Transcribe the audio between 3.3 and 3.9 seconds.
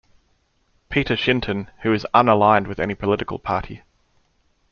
party.